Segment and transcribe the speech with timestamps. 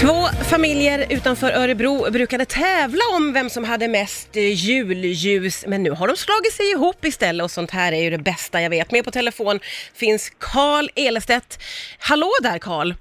[0.00, 5.90] Två familjer utanför Örebro brukade tävla om vem som hade mest eh, julljus, men nu
[5.90, 8.92] har de slagit sig ihop istället och sånt här är ju det bästa jag vet.
[8.92, 9.58] Med på telefon
[9.94, 11.58] finns Karl Elestedt.
[11.98, 12.94] Hallå där Karl!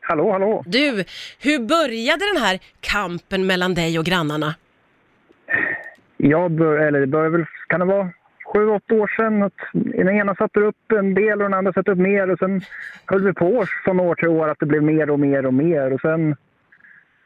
[0.00, 0.62] Hallå, hallå.
[0.66, 1.04] Du,
[1.40, 4.54] hur började den här kampen mellan dig och grannarna?
[6.16, 8.10] Jag bör, eller det börjar väl, kan det vara
[8.52, 11.90] sju, åtta år sedan att den ena satte upp en del och den andra satte
[11.90, 12.60] upp mer och sen
[13.06, 15.92] höll vi på från år till år att det blev mer och mer och mer
[15.92, 16.36] och sen,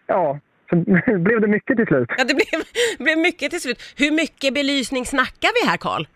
[0.06, 0.38] ja,
[0.70, 0.84] sen
[1.24, 2.08] blev det mycket till slut.
[2.18, 2.62] Ja, det blev,
[2.98, 3.94] blev mycket till slut.
[3.96, 6.06] Hur mycket belysning snackar vi här Karl?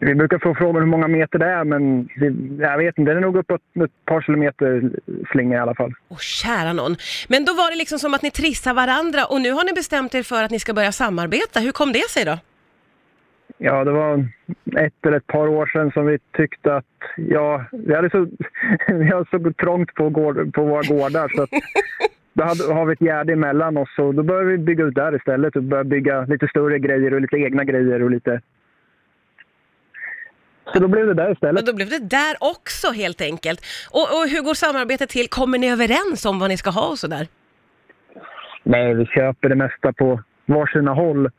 [0.00, 2.08] Vi brukar få frågan hur många meter det är men
[2.60, 4.90] jag vet inte, det är nog uppåt ett par kilometer
[5.32, 5.92] slinga i alla fall.
[6.08, 6.96] Åh, kära någon.
[7.28, 10.14] Men då var det liksom som att ni trissar varandra och nu har ni bestämt
[10.14, 11.60] er för att ni ska börja samarbeta.
[11.60, 12.38] Hur kom det sig då?
[13.58, 14.26] Ja, det var
[14.76, 16.84] ett eller ett par år sedan som vi tyckte att
[17.16, 18.26] ja, vi hade så,
[18.88, 21.50] vi hade så trångt på, gård, på våra gårdar så att
[22.32, 25.16] då hade, har vi ett gärde emellan oss och då började vi bygga ut där
[25.16, 28.40] istället och börja bygga lite större grejer och lite egna grejer och lite...
[30.72, 31.54] Så då blev det där istället.
[31.54, 33.60] Men då blev det där också helt enkelt.
[33.90, 35.28] Och, och hur går samarbetet till?
[35.28, 37.26] Kommer ni överens om vad ni ska ha och sådär?
[38.62, 41.30] Nej, vi köper det mesta på varsina håll.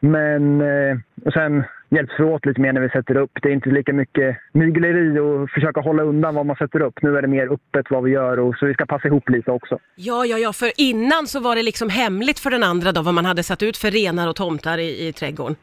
[0.00, 3.30] Men eh, och sen hjälps vi åt lite mer när vi sätter upp.
[3.42, 7.02] Det är inte lika mycket mygleri och försöka hålla undan vad man sätter upp.
[7.02, 9.50] Nu är det mer öppet vad vi gör och så vi ska passa ihop lite
[9.50, 9.78] också.
[9.94, 13.14] Ja, ja, ja, för innan så var det liksom hemligt för den andra då vad
[13.14, 15.56] man hade satt ut för renar och tomtar i, i trädgården.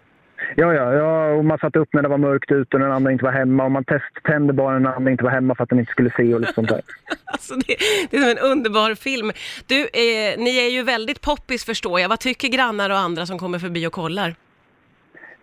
[0.56, 3.12] Ja, ja, ja, och man satte upp när det var mörkt ute och den andra
[3.12, 5.70] inte var hemma och man testtände bara när den andra inte var hemma för att
[5.70, 6.82] den inte skulle se och lite sånt där.
[7.26, 7.76] Alltså det,
[8.10, 9.32] det är som en underbar film.
[9.68, 12.10] Du, eh, ni är ju väldigt poppis förstår jag.
[12.10, 14.36] Vad tycker grannar och andra som kommer förbi och kollar?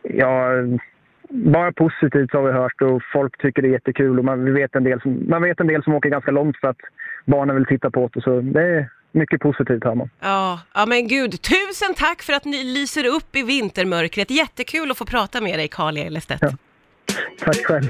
[0.03, 0.49] Ja,
[1.29, 4.85] bara positivt har vi hört och folk tycker det är jättekul och man vet en
[4.85, 6.81] del som, man vet en del som åker ganska långt för att
[7.25, 8.21] barnen vill titta på det.
[8.21, 10.11] Så det är mycket positivt hör man.
[10.21, 11.43] Ja, ja men gud.
[11.43, 14.31] Tusen tack för att ni lyser upp i vintermörkret.
[14.31, 16.43] Jättekul att få prata med dig, Karl Elestedt.
[16.43, 16.53] Ja.
[17.39, 17.89] Tack själv.